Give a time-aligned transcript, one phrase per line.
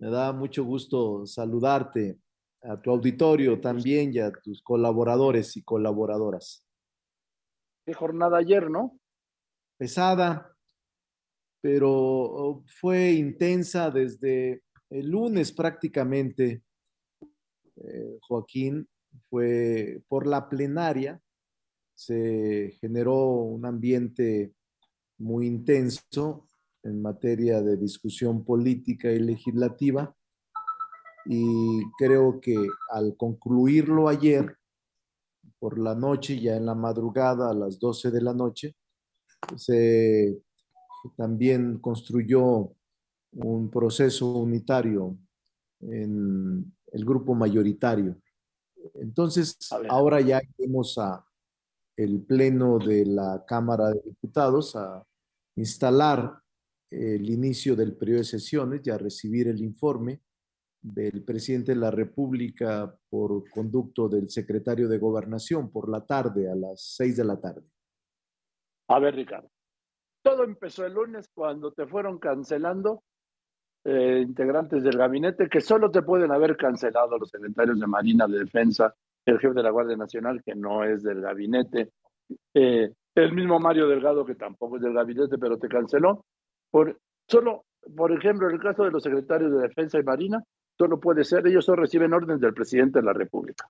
[0.00, 2.18] Me da mucho gusto saludarte
[2.62, 6.64] a tu auditorio también y a tus colaboradores y colaboradoras.
[7.84, 8.98] Qué jornada ayer, ¿no?
[9.76, 10.56] Pesada,
[11.60, 16.62] pero oh, fue intensa desde el lunes prácticamente.
[17.76, 18.88] Eh, Joaquín,
[19.28, 21.20] fue por la plenaria,
[21.94, 24.54] se generó un ambiente
[25.18, 26.46] muy intenso
[26.82, 30.14] en materia de discusión política y legislativa
[31.26, 32.56] y creo que
[32.90, 34.56] al concluirlo ayer
[35.58, 38.74] por la noche, ya en la madrugada a las 12 de la noche,
[39.56, 40.40] se
[41.16, 42.72] también construyó
[43.32, 45.16] un proceso unitario
[45.80, 48.16] en el grupo mayoritario.
[48.94, 49.58] Entonces,
[49.88, 51.24] ahora ya iremos a
[51.96, 55.04] el pleno de la Cámara de Diputados a
[55.56, 56.39] instalar
[56.90, 60.20] el inicio del periodo de sesiones y a recibir el informe
[60.82, 66.54] del presidente de la República por conducto del secretario de Gobernación por la tarde, a
[66.54, 67.68] las seis de la tarde.
[68.88, 69.50] A ver, Ricardo,
[70.22, 73.04] todo empezó el lunes cuando te fueron cancelando
[73.84, 78.40] eh, integrantes del gabinete que solo te pueden haber cancelado los secretarios de Marina de
[78.40, 81.92] Defensa, el jefe de la Guardia Nacional, que no es del gabinete,
[82.54, 86.24] eh, el mismo Mario Delgado, que tampoco es del gabinete, pero te canceló.
[86.70, 87.64] Por, solo,
[87.96, 90.42] por ejemplo, en el caso de los secretarios de Defensa y Marina,
[90.78, 93.68] solo puede ser, ellos solo reciben órdenes del presidente de la República.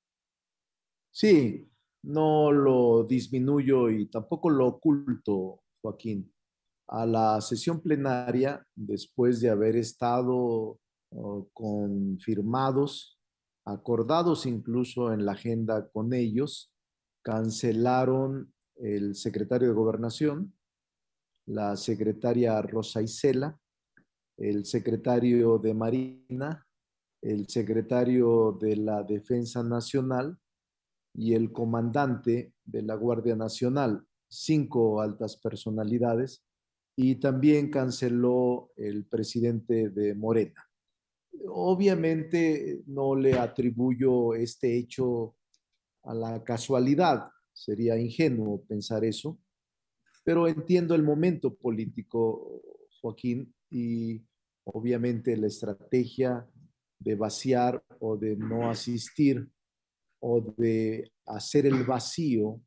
[1.11, 1.69] Sí,
[2.03, 6.33] no lo disminuyo y tampoco lo oculto, Joaquín.
[6.89, 10.79] A la sesión plenaria, después de haber estado
[11.11, 13.19] oh, confirmados,
[13.65, 16.73] acordados incluso en la agenda con ellos,
[17.23, 20.55] cancelaron el secretario de Gobernación,
[21.51, 23.59] la secretaria Rosa Isela,
[24.39, 26.65] el secretario de Marina,
[27.21, 30.39] el secretario de la Defensa Nacional
[31.15, 36.45] y el comandante de la Guardia Nacional, cinco altas personalidades,
[36.97, 40.65] y también canceló el presidente de Morena.
[41.49, 45.35] Obviamente no le atribuyo este hecho
[46.05, 49.39] a la casualidad, sería ingenuo pensar eso,
[50.31, 52.63] pero entiendo el momento político,
[53.01, 54.23] Joaquín, y
[54.63, 56.49] obviamente la estrategia
[57.01, 59.51] de vaciar o de no asistir
[60.21, 62.61] o de hacer el vacío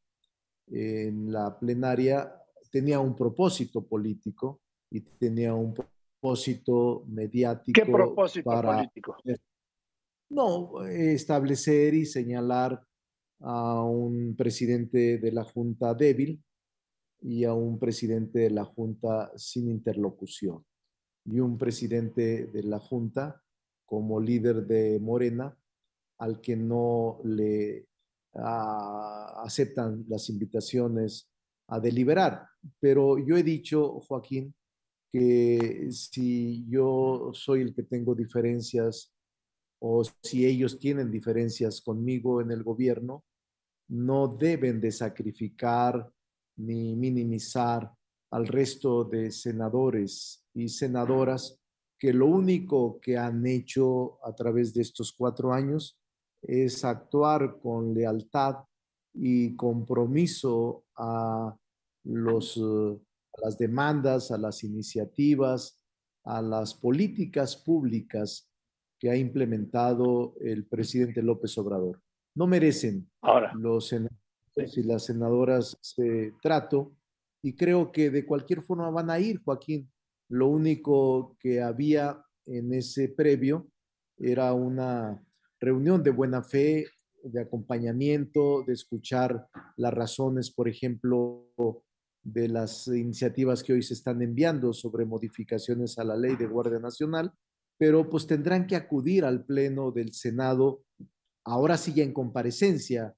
[0.67, 2.35] en la plenaria
[2.69, 4.59] tenía un propósito político
[4.91, 7.81] y tenía un propósito mediático.
[7.81, 9.15] ¿Qué propósito para, político?
[10.31, 12.85] No, establecer y señalar
[13.39, 16.43] a un presidente de la Junta débil
[17.23, 20.63] y a un presidente de la Junta sin interlocución
[21.25, 23.41] y un presidente de la Junta
[23.85, 25.57] como líder de Morena,
[26.19, 27.87] al que no le
[28.33, 31.31] ah, aceptan las invitaciones
[31.67, 32.47] a deliberar.
[32.79, 34.53] Pero yo he dicho, Joaquín,
[35.11, 39.13] que si yo soy el que tengo diferencias
[39.79, 43.23] o si ellos tienen diferencias conmigo en el gobierno,
[43.89, 46.11] no deben de sacrificar
[46.57, 47.91] ni minimizar
[48.31, 51.59] al resto de senadores y senadoras
[51.99, 55.99] que lo único que han hecho a través de estos cuatro años
[56.41, 58.57] es actuar con lealtad
[59.13, 61.55] y compromiso a,
[62.03, 65.79] los, a las demandas, a las iniciativas,
[66.25, 68.49] a las políticas públicas
[68.99, 72.01] que ha implementado el presidente López Obrador.
[72.35, 73.53] No merecen Ahora.
[73.53, 74.22] los senadores
[74.55, 76.95] y las senadoras ese trato
[77.43, 79.91] y creo que de cualquier forma van a ir, Joaquín,
[80.29, 83.67] lo único que había en ese previo
[84.17, 85.21] era una
[85.59, 86.85] reunión de buena fe,
[87.21, 91.51] de acompañamiento, de escuchar las razones, por ejemplo,
[92.21, 96.79] de las iniciativas que hoy se están enviando sobre modificaciones a la ley de Guardia
[96.79, 97.33] Nacional,
[97.77, 100.85] pero pues tendrán que acudir al Pleno del Senado,
[101.43, 103.13] ahora sí ya en comparecencia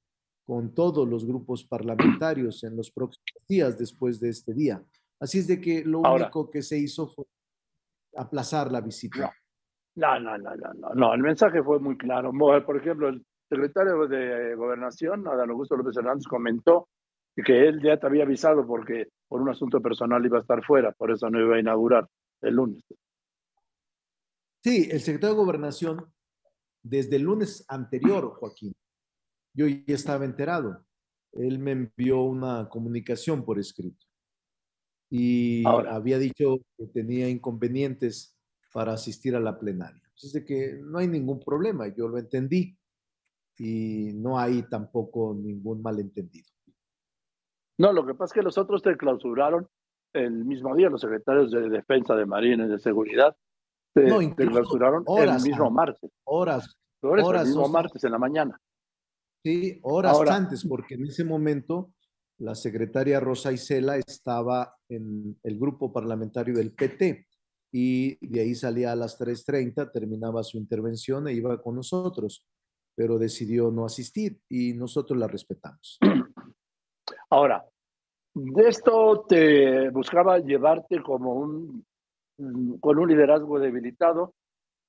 [0.46, 4.82] con todos los grupos parlamentarios en los próximos días después de este día.
[5.20, 7.26] Así es de que lo único que se hizo fue
[8.16, 9.34] aplazar la visita.
[9.96, 12.32] No, no, no, no, no, no, el mensaje fue muy claro.
[12.66, 16.90] Por ejemplo, el secretario de Gobernación, Adán Augusto López Hernández, comentó
[17.36, 20.92] que él ya te había avisado porque por un asunto personal iba a estar fuera,
[20.92, 22.08] por eso no iba a inaugurar
[22.42, 22.84] el lunes.
[24.64, 26.06] Sí, el secretario de Gobernación,
[26.84, 28.74] desde el lunes anterior, Joaquín,
[29.56, 30.86] yo ya estaba enterado.
[31.32, 34.06] Él me envió una comunicación por escrito
[35.10, 38.38] y había dicho que tenía inconvenientes
[38.74, 40.02] para asistir a la plenaria.
[40.22, 42.78] Es de que no hay ningún problema, yo lo entendí
[43.58, 46.48] y no hay tampoco ningún malentendido.
[47.78, 49.68] No, lo que pasa es que los otros te clausuraron
[50.14, 53.36] el mismo día, los secretarios de Defensa, de Marina y de Seguridad,
[53.94, 56.10] te, no, te clausuraron el mismo martes.
[56.24, 56.78] Horas.
[57.02, 58.60] horas, el mismo martes en la mañana.
[59.46, 61.92] Sí, horas antes, porque en ese momento
[62.40, 67.28] la secretaria Rosa Isela estaba en el grupo parlamentario del PT
[67.72, 72.44] y de ahí salía a las 3.30, terminaba su intervención e iba con nosotros,
[72.96, 76.00] pero decidió no asistir y nosotros la respetamos.
[77.30, 77.64] Ahora,
[78.34, 81.86] de esto te buscaba llevarte como un,
[82.80, 84.34] con un liderazgo debilitado,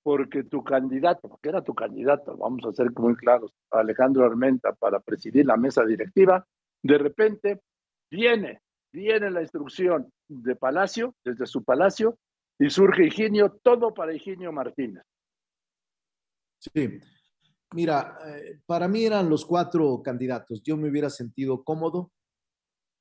[0.06, 5.00] porque tu candidato, porque era tu candidato, vamos a ser muy claros, Alejandro Armenta para
[5.00, 6.46] presidir la mesa directiva,
[6.80, 7.60] de repente
[8.08, 8.60] viene,
[8.92, 12.16] viene la instrucción de Palacio, desde su palacio,
[12.56, 15.02] y surge Higinio, todo para Higinio Martínez.
[16.60, 17.00] Sí,
[17.74, 20.62] mira, eh, para mí eran los cuatro candidatos.
[20.62, 22.12] Yo me hubiera sentido cómodo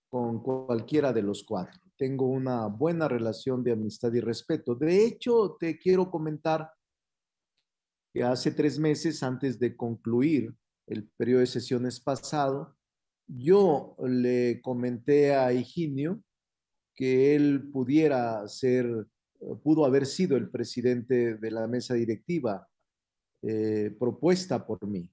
[0.10, 1.80] con cualquiera de los cuatro.
[1.98, 4.74] Tengo una buena relación de amistad y respeto.
[4.74, 6.72] De hecho, te quiero comentar
[8.24, 10.54] hace tres meses, antes de concluir
[10.88, 12.76] el periodo de sesiones pasado,
[13.28, 16.22] yo le comenté a Higinio
[16.96, 19.08] que él pudiera ser
[19.64, 22.68] pudo haber sido el presidente de la mesa directiva
[23.42, 25.10] eh, propuesta por mí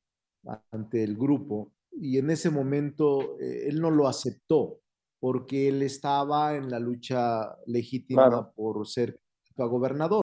[0.71, 4.81] ante el grupo y en ese momento eh, él no lo aceptó
[5.21, 9.21] porque él estaba en la lucha legítima por ser
[9.57, 10.22] gobernador.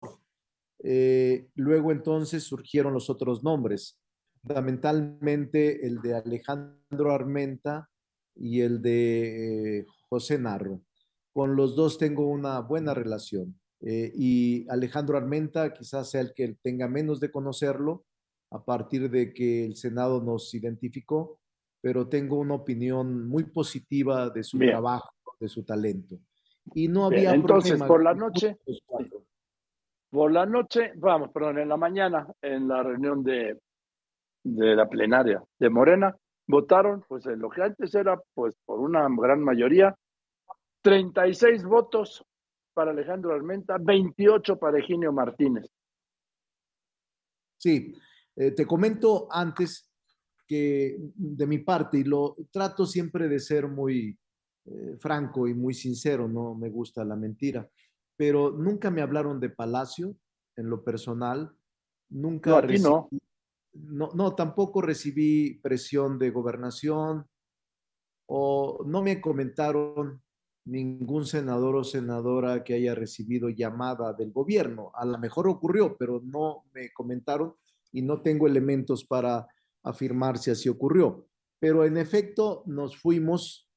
[0.81, 3.99] Eh, luego entonces surgieron los otros nombres,
[4.41, 7.89] fundamentalmente el de Alejandro Armenta
[8.35, 10.81] y el de José Narro.
[11.33, 13.59] Con los dos tengo una buena relación.
[13.81, 18.05] Eh, y Alejandro Armenta quizás sea el que tenga menos de conocerlo
[18.51, 21.39] a partir de que el Senado nos identificó,
[21.81, 26.19] pero tengo una opinión muy positiva de su trabajo, de su talento.
[26.73, 28.57] Y no había Entonces, por la noche,
[30.09, 33.59] por la noche, vamos, perdón, en la mañana, en la reunión de,
[34.43, 36.15] de la plenaria de Morena,
[36.47, 39.95] votaron, pues lo que antes era, pues por una gran mayoría,
[40.81, 42.25] 36 votos
[42.73, 45.67] para Alejandro Armenta, 28 para Eugenio Martínez.
[47.57, 47.93] Sí,
[48.35, 49.91] eh, te comento antes
[50.47, 54.17] que de mi parte, y lo trato siempre de ser muy
[54.65, 57.69] eh, franco y muy sincero, no me gusta la mentira,
[58.19, 60.13] pero nunca me hablaron de Palacio
[60.57, 61.55] en lo personal,
[62.09, 62.61] nunca...
[62.61, 63.07] No,
[63.71, 64.09] no.
[64.13, 67.25] no, tampoco recibí presión de gobernación
[68.25, 70.21] o no me comentaron
[70.65, 74.91] ningún senador o senadora que haya recibido llamada del gobierno.
[74.95, 77.55] A lo mejor ocurrió, pero no me comentaron
[77.93, 79.47] y no tengo elementos para
[79.81, 81.25] afirmar si así ocurrió.
[81.57, 83.69] Pero en efecto nos fuimos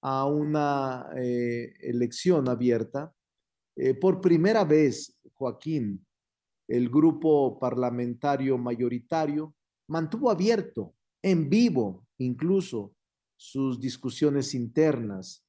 [0.00, 3.14] a una eh, elección abierta.
[3.76, 6.04] Eh, por primera vez, Joaquín,
[6.68, 9.54] el grupo parlamentario mayoritario
[9.88, 12.94] mantuvo abierto, en vivo incluso,
[13.36, 15.44] sus discusiones internas,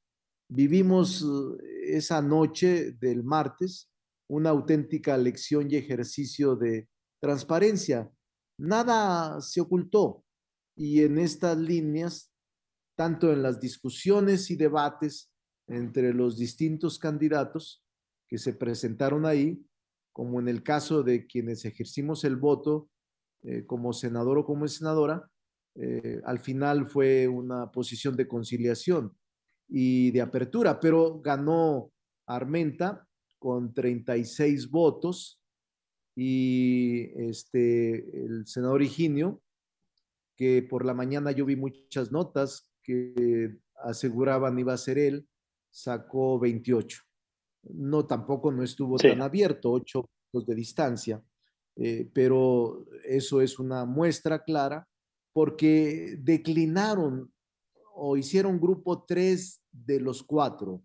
[0.54, 3.90] Vivimos eh, esa noche del martes
[4.28, 6.90] una auténtica lección y ejercicio de
[7.22, 8.12] transparencia.
[8.58, 10.26] Nada se ocultó
[10.76, 12.34] y en estas líneas,
[12.98, 15.32] tanto en las discusiones y debates
[15.68, 17.81] entre los distintos candidatos
[18.32, 19.62] que se presentaron ahí,
[20.14, 22.90] como en el caso de quienes ejercimos el voto
[23.44, 25.30] eh, como senador o como senadora,
[25.76, 29.14] eh, al final fue una posición de conciliación
[29.68, 31.92] y de apertura, pero ganó
[32.26, 33.06] Armenta
[33.38, 35.42] con 36 votos
[36.16, 39.42] y este, el senador Higinio,
[40.38, 45.28] que por la mañana yo vi muchas notas que aseguraban iba a ser él,
[45.70, 47.11] sacó 28.
[47.64, 51.24] No, tampoco no estuvo tan abierto, 8 votos de distancia,
[51.76, 54.88] eh, pero eso es una muestra clara
[55.34, 57.32] porque declinaron
[57.94, 60.84] o hicieron grupo tres de los cuatro.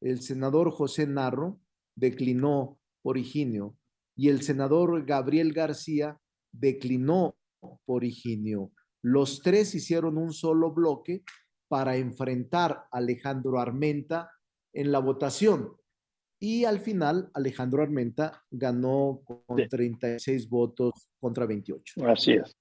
[0.00, 1.60] El senador José Narro
[1.96, 3.76] declinó por Higinio
[4.16, 6.20] y el senador Gabriel García
[6.52, 7.36] declinó
[7.84, 8.72] por Higinio.
[9.02, 11.22] Los tres hicieron un solo bloque
[11.68, 14.30] para enfrentar a Alejandro Armenta
[14.72, 15.77] en la votación.
[16.40, 22.06] Y al final, Alejandro Armenta ganó con 36 votos contra 28.
[22.06, 22.56] Así es.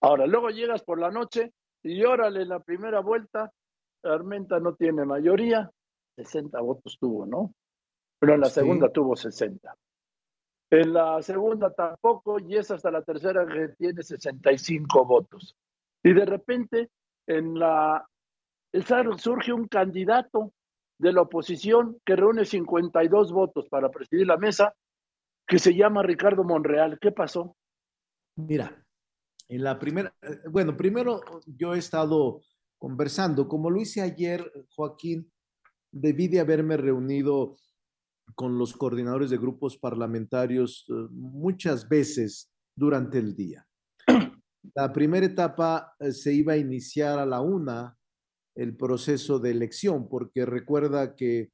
[0.00, 1.52] Ahora, luego llegas por la noche
[1.82, 3.52] y órale, la primera vuelta,
[4.02, 5.70] Armenta no tiene mayoría,
[6.16, 7.54] 60 votos tuvo, ¿no?
[8.18, 9.74] Pero en la segunda tuvo 60.
[10.70, 15.56] En la segunda tampoco, y es hasta la tercera que tiene 65 votos.
[16.02, 16.90] Y de repente,
[17.26, 18.06] en la
[19.18, 20.52] surge un candidato
[21.02, 24.72] de la oposición que reúne 52 votos para presidir la mesa,
[25.48, 27.00] que se llama Ricardo Monreal.
[27.00, 27.56] ¿Qué pasó?
[28.36, 28.86] Mira,
[29.48, 32.40] en la primera, eh, bueno, primero yo he estado
[32.78, 35.28] conversando, como lo hice ayer, Joaquín,
[35.90, 37.56] debí de haberme reunido
[38.36, 43.66] con los coordinadores de grupos parlamentarios eh, muchas veces durante el día.
[44.74, 47.96] La primera etapa eh, se iba a iniciar a la una
[48.54, 51.50] el proceso de elección, porque recuerda que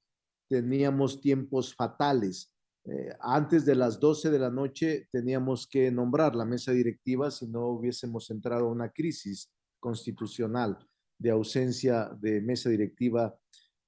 [0.49, 2.53] teníamos tiempos fatales.
[2.85, 7.47] Eh, antes de las 12 de la noche teníamos que nombrar la mesa directiva si
[7.47, 10.79] no hubiésemos entrado a una crisis constitucional
[11.19, 13.37] de ausencia de mesa directiva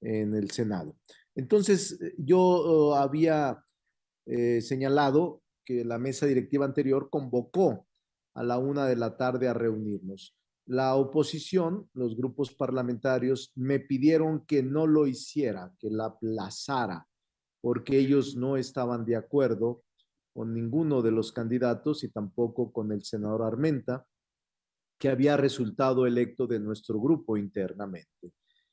[0.01, 0.95] en el Senado.
[1.35, 3.63] Entonces, eh, yo oh, había
[4.25, 7.87] eh, señalado que la mesa directiva anterior convocó
[8.33, 10.35] a la una de la tarde a reunirnos.
[10.71, 17.05] La oposición, los grupos parlamentarios, me pidieron que no lo hiciera, que la aplazara,
[17.59, 19.83] porque ellos no estaban de acuerdo
[20.33, 24.07] con ninguno de los candidatos y tampoco con el senador Armenta,
[24.97, 28.31] que había resultado electo de nuestro grupo internamente.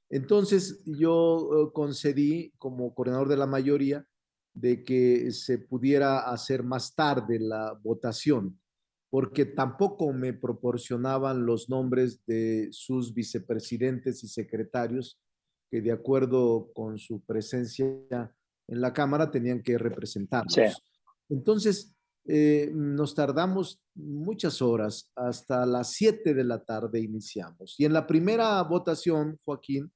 [0.08, 4.06] Entonces yo eh, concedí como coordinador de la mayoría
[4.54, 8.56] de que se pudiera hacer más tarde la votación,
[9.10, 15.18] porque tampoco me proporcionaban los nombres de sus vicepresidentes y secretarios
[15.70, 17.86] que de acuerdo con su presencia
[18.68, 20.82] en la Cámara tenían que representarnos.
[21.28, 21.94] Entonces,
[22.26, 27.74] eh, nos tardamos muchas horas, hasta las 7 de la tarde iniciamos.
[27.78, 29.90] Y en la primera votación, Joaquín,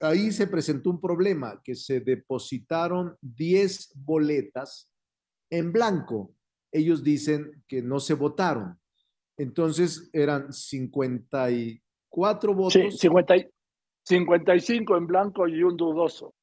[0.00, 4.88] ahí se presentó un problema, que se depositaron 10 boletas
[5.50, 6.34] en blanco.
[6.72, 8.78] Ellos dicen que no se votaron.
[9.36, 12.72] Entonces eran 54 votos.
[12.72, 13.34] Sí, 50,
[14.04, 16.34] 55 en blanco y un dudoso.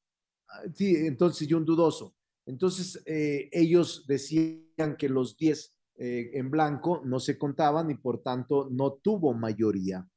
[0.48, 2.16] Ah, sí, entonces y un dudoso.
[2.46, 8.22] Entonces, eh, ellos decían que los 10 eh, en blanco no se contaban y por
[8.22, 10.08] tanto no tuvo mayoría.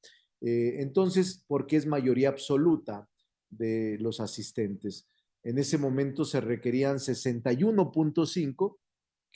[0.41, 3.09] Eh, entonces, ¿por qué es mayoría absoluta
[3.49, 5.09] de los asistentes?
[5.43, 8.77] En ese momento se requerían 61.5,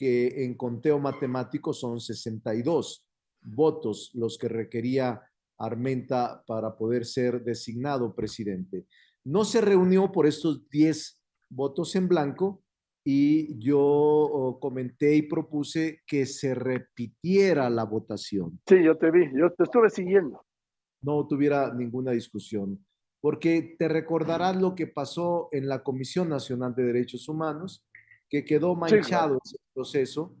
[0.03, 3.07] que en conteo matemático son 62
[3.41, 5.21] votos los que requería
[5.57, 8.85] Armenta para poder ser designado presidente.
[9.23, 12.61] No se reunió por estos 10 votos en blanco
[13.05, 18.59] y yo oh, comenté y propuse que se repitiera la votación.
[18.67, 20.43] Sí, yo te vi, yo te estuve siguiendo.
[21.01, 22.85] No tuviera ninguna discusión,
[23.21, 27.85] porque te recordarás lo que pasó en la Comisión Nacional de Derechos Humanos,
[28.33, 30.35] que quedó manchado ese proceso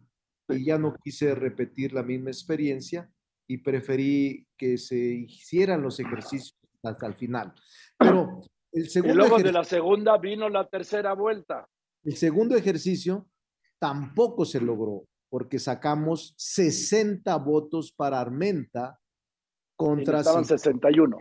[0.49, 3.07] y ya no quise repetir la misma experiencia
[3.47, 7.53] y preferí que se hicieran los ejercicios hasta el final.
[7.99, 11.69] Pero el segundo y luego de la segunda vino la tercera vuelta.
[12.03, 13.27] El segundo ejercicio
[13.77, 18.99] tampoco se logró porque sacamos 60 votos para Armenta
[19.75, 20.21] contra...
[20.21, 21.15] Estaban 61.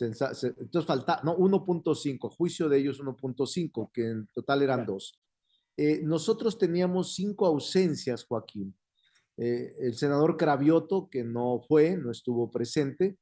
[0.00, 5.20] Entonces falta, no, 1.5, juicio de ellos 1.5, que en total eran dos.
[5.76, 8.76] Eh, nosotros teníamos cinco ausencias, Joaquín.
[9.36, 13.18] Eh, el senador Cravioto, que no fue, no estuvo presente.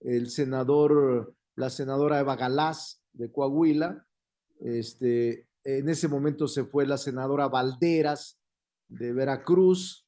[0.00, 4.06] El senador, la senadora Eva Galás de Coahuila.
[4.60, 8.40] Este, en ese momento se fue la senadora Valderas
[8.88, 10.06] de Veracruz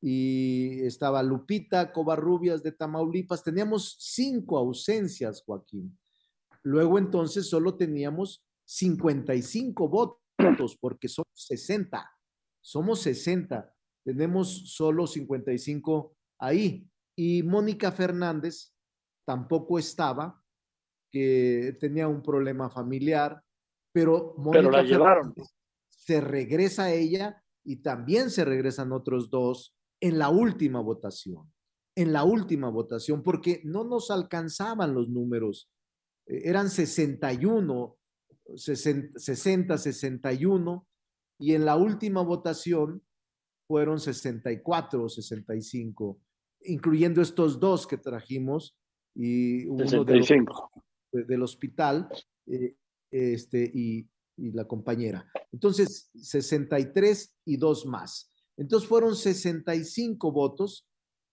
[0.00, 3.44] y estaba Lupita Covarrubias de Tamaulipas.
[3.44, 5.98] Teníamos cinco ausencias, Joaquín.
[6.62, 10.19] Luego entonces solo teníamos 55 votos
[10.80, 12.10] porque somos 60.
[12.62, 13.74] Somos 60.
[14.04, 16.86] Tenemos solo 55 ahí.
[17.16, 18.72] Y Mónica Fernández
[19.26, 20.42] tampoco estaba,
[21.10, 23.42] que tenía un problema familiar
[23.92, 25.34] pero Mónica llevaron.
[25.88, 31.52] se regresa ella y también se regresan otros dos en la última votación,
[31.96, 35.70] en la última votación, porque no nos alcanzaban los números.
[36.26, 37.98] Eh, eran 61,
[38.56, 40.86] 60, 61,
[41.38, 43.02] y en la última votación
[43.66, 46.20] fueron 64 o 65,
[46.62, 48.76] incluyendo estos dos que trajimos
[49.14, 50.04] y uno
[51.12, 52.08] del hospital.
[52.46, 52.76] Eh,
[53.10, 55.30] este, y, la compañera.
[55.52, 58.32] Entonces, 63 y dos más.
[58.56, 60.88] Entonces fueron 65 votos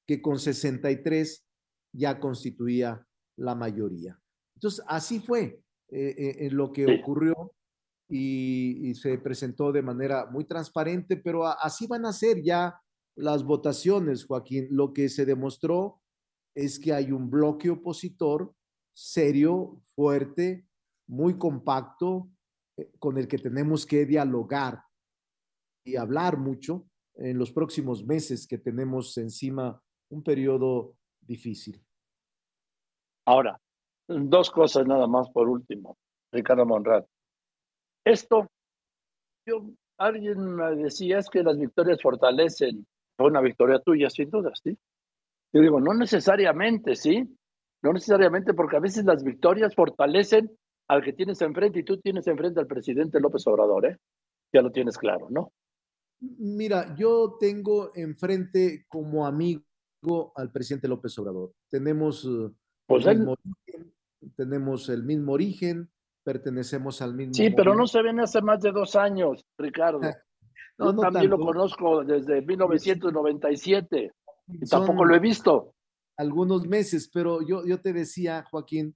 [0.06, 1.46] que con 63
[1.94, 3.08] ya constituía
[3.38, 4.20] la mayoría.
[4.58, 7.54] Entonces, así fue eh, eh, lo que ocurrió
[8.10, 12.80] y, se presentó de manera muy transparente, pero así van a ser ya
[13.16, 14.68] las votaciones, Joaquín.
[14.72, 16.02] Lo que se demostró
[16.56, 18.54] es que hay un bloque opositor
[18.94, 20.68] serio, fuerte,
[21.08, 22.30] muy compacto,
[22.78, 24.84] eh, con el que tenemos que dialogar
[25.86, 31.82] y hablar mucho en los próximos meses que tenemos encima un periodo difícil.
[33.26, 33.60] Ahora,
[34.08, 35.98] dos cosas nada más por último,
[36.32, 37.06] Ricardo Monrad.
[38.06, 38.48] Esto,
[39.46, 42.86] yo, alguien me decía es que las victorias fortalecen.
[43.18, 44.78] Fue una victoria tuya, sin duda, ¿sí?
[45.54, 47.28] Yo digo, no necesariamente, ¿sí?
[47.82, 50.52] No necesariamente, porque a veces las victorias fortalecen
[50.88, 53.98] al que tienes enfrente y tú tienes enfrente al presidente López Obrador, ¿eh?
[54.54, 55.52] Ya lo tienes claro, ¿no?
[56.20, 59.64] Mira, yo tengo enfrente como amigo
[60.36, 61.52] al presidente López Obrador.
[61.70, 62.50] Tenemos, eh,
[62.88, 63.36] pues el, mismo
[64.38, 65.90] tenemos el mismo origen,
[66.24, 67.34] pertenecemos al mismo.
[67.34, 70.00] Sí, pero no se ven hace más de dos años, Ricardo.
[70.78, 74.12] no, Yo también lo conozco desde 1997
[74.48, 75.74] y tampoco lo he visto.
[76.18, 78.96] Algunos meses, pero yo, yo te decía, Joaquín,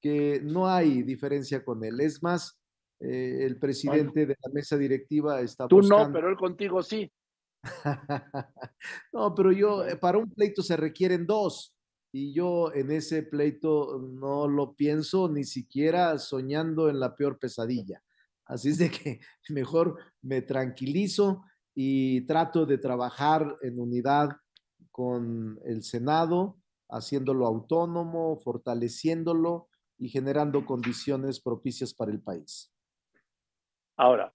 [0.00, 2.00] que no hay diferencia con él.
[2.00, 2.58] Es más,
[3.00, 7.10] eh, el presidente de la mesa directiva está Tú no, pero él contigo sí.
[9.12, 11.74] no, pero yo, eh, para un pleito se requieren dos.
[12.14, 18.02] Y yo en ese pleito no lo pienso ni siquiera soñando en la peor pesadilla.
[18.44, 21.42] Así es de que mejor me tranquilizo
[21.74, 24.28] y trato de trabajar en unidad
[24.90, 26.58] con el Senado,
[26.90, 32.70] haciéndolo autónomo, fortaleciéndolo y generando condiciones propicias para el país.
[33.96, 34.34] Ahora,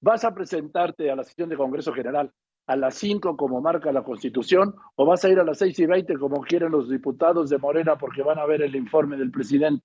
[0.00, 2.32] ¿vas a presentarte a la sesión de Congreso General
[2.72, 5.86] a las 5 como marca la Constitución o vas a ir a las 6 y
[5.86, 9.84] 20 como quieren los diputados de Morena porque van a ver el informe del presidente?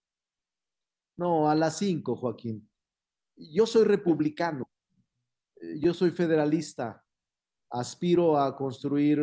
[1.18, 2.70] No, a las 5, Joaquín.
[3.36, 4.70] Yo soy republicano,
[5.82, 7.04] yo soy federalista,
[7.70, 9.20] aspiro a construir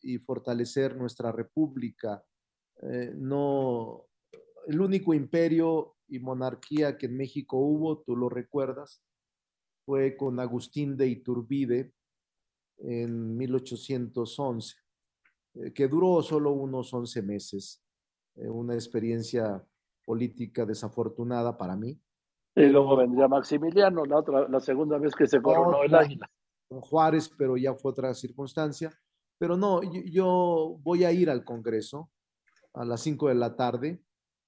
[0.00, 2.24] y fortalecer nuestra república.
[2.82, 4.06] Eh, no,
[4.66, 9.04] el único imperio y monarquía que en México hubo, tú lo recuerdas,
[9.86, 11.93] fue con Agustín de Iturbide
[12.78, 14.76] en 1811,
[15.54, 17.82] eh, que duró solo unos 11 meses,
[18.36, 19.64] eh, una experiencia
[20.04, 21.98] política desafortunada para mí.
[22.56, 26.30] Y luego vendría Maximiliano, la, otra, la segunda vez que se coronó el águila.
[26.68, 28.92] Con Juárez, pero ya fue otra circunstancia.
[29.38, 32.10] Pero no, yo voy a ir al Congreso
[32.74, 34.02] a las 5 de la tarde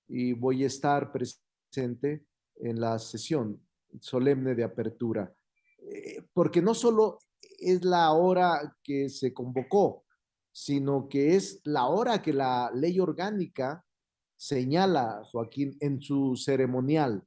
[0.08, 2.24] y voy a estar presente
[2.56, 3.60] en la sesión
[4.00, 5.32] solemne de apertura,
[5.78, 7.18] eh, porque no solo
[7.58, 10.04] es la hora que se convocó,
[10.52, 13.84] sino que es la hora que la ley orgánica
[14.36, 17.24] señala, Joaquín, en su ceremonial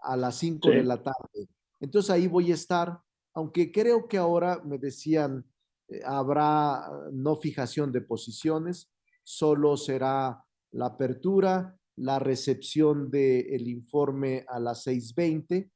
[0.00, 1.48] a las 5 de la tarde.
[1.80, 3.00] Entonces ahí voy a estar,
[3.34, 5.44] aunque creo que ahora me decían,
[5.88, 8.90] eh, habrá no fijación de posiciones,
[9.22, 15.70] solo será la apertura la recepción del informe a las 6.20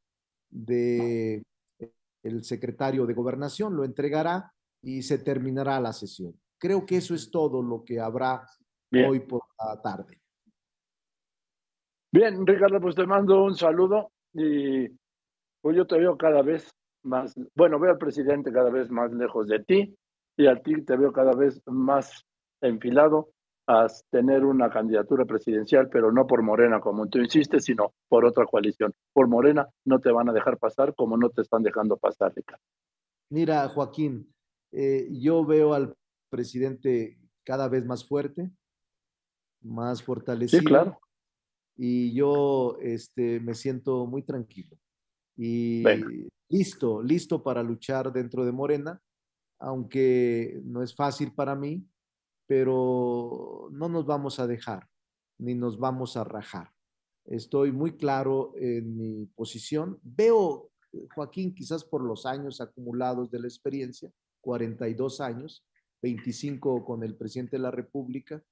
[0.50, 1.42] de
[2.28, 6.34] el secretario de gobernación, lo entregará y se terminará la sesión.
[6.58, 8.46] Creo que eso es todo lo que habrá
[8.92, 10.20] hoy por la tarde.
[12.12, 14.88] Bien, Ricardo, pues te mando un saludo y
[15.60, 16.70] pues yo te veo cada vez
[17.02, 19.96] más, bueno, veo al presidente cada vez más lejos de ti
[20.36, 22.24] y a ti te veo cada vez más
[22.60, 23.30] enfilado
[23.68, 28.46] a tener una candidatura presidencial, pero no por Morena, como tú insistes, sino por otra
[28.46, 28.94] coalición.
[29.12, 32.64] Por Morena no te van a dejar pasar como no te están dejando pasar, Ricardo.
[33.30, 34.34] Mira, Joaquín,
[34.72, 35.94] eh, yo veo al
[36.30, 38.50] presidente cada vez más fuerte,
[39.60, 40.60] más fortalecido.
[40.60, 40.98] Sí, claro.
[41.76, 44.78] Y yo este, me siento muy tranquilo
[45.36, 45.84] y
[46.48, 49.00] listo, listo para luchar dentro de Morena,
[49.60, 51.86] aunque no es fácil para mí,
[52.48, 54.88] pero no nos vamos a dejar
[55.38, 56.72] ni nos vamos a rajar.
[57.26, 60.00] Estoy muy claro en mi posición.
[60.02, 60.70] Veo,
[61.14, 65.64] Joaquín, quizás por los años acumulados de la experiencia, 42 años,
[66.02, 68.42] 25 con el presidente de la República,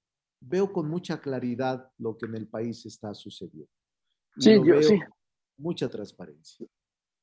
[0.40, 3.70] veo con mucha claridad lo que en el país está sucediendo.
[4.36, 5.00] Sí, yo sí.
[5.56, 6.66] Mucha transparencia.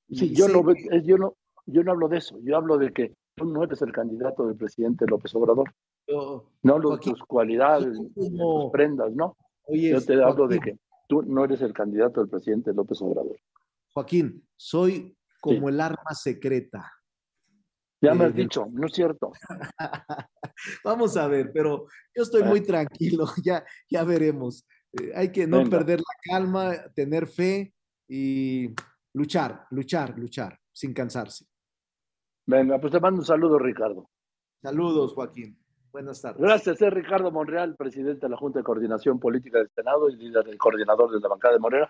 [0.10, 0.64] Sí, yo, no,
[1.04, 3.92] yo, no, yo no hablo de eso, yo hablo de que tú no eres el
[3.92, 5.72] candidato del presidente López Obrador
[6.08, 9.38] no los, tus cualidades, tus prendas, ¿no?
[9.70, 13.38] Yo te hablo de que tú no eres el candidato del presidente López Obrador.
[13.94, 16.92] Joaquín, soy como el arma secreta.
[18.02, 19.32] Ya me has dicho, no es cierto.
[20.84, 24.68] Vamos a ver, pero yo estoy muy tranquilo, ya, ya veremos.
[24.92, 27.74] Eh, hay que no perder la calma, tener fe
[28.10, 28.74] y
[29.14, 31.46] luchar, luchar, luchar, sin cansarse.
[32.46, 34.10] Venga, pues te mando un saludo, Ricardo.
[34.62, 35.58] Saludos, Joaquín.
[35.94, 36.42] Buenas tardes.
[36.42, 40.44] Gracias, es Ricardo Monreal, presidente de la Junta de Coordinación Política del Senado y líder
[40.44, 41.88] del coordinador de la bancada de Morena.